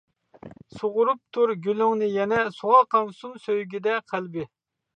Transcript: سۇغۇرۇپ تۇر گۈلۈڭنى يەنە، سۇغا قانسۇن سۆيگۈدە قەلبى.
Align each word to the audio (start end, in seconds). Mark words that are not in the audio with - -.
سۇغۇرۇپ 0.77 1.19
تۇر 1.37 1.53
گۈلۈڭنى 1.67 2.09
يەنە، 2.15 2.41
سۇغا 2.57 2.81
قانسۇن 2.97 3.39
سۆيگۈدە 3.47 4.03
قەلبى. 4.13 4.51